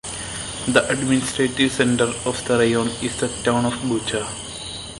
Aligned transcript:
The 0.67 0.83
administrative 0.89 1.71
center 1.73 2.05
of 2.05 2.43
the 2.47 2.57
raion 2.57 2.87
is 3.03 3.17
the 3.19 3.27
town 3.43 3.67
of 3.67 3.73
Bucha. 3.81 4.25